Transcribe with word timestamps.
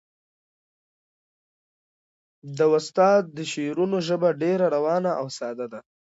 د 2.57 2.59
استاد 2.75 3.21
د 3.37 3.39
شعرونو 3.51 3.97
ژبه 4.07 4.29
ډېره 4.41 4.65
روانه 4.75 5.11
او 5.19 5.27
ساده 5.37 5.65
ده. 5.73 5.79